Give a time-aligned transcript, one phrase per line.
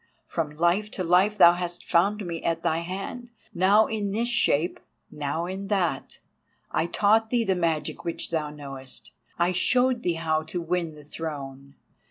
[0.25, 4.79] From Life to Life thou hast found me at thy hand, now in this shape,
[5.11, 6.17] now in that.
[6.71, 11.03] I taught thee the magic which thou knowest; I showed thee how to win the
[11.05, 11.75] Throne!